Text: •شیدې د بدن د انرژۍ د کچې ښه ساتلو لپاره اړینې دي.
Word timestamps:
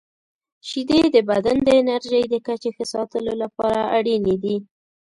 •شیدې 0.67 1.01
د 1.15 1.17
بدن 1.29 1.57
د 1.67 1.69
انرژۍ 1.81 2.23
د 2.29 2.35
کچې 2.45 2.69
ښه 2.75 2.85
ساتلو 2.93 3.33
لپاره 3.43 3.81
اړینې 3.97 4.35
دي. 4.43 4.57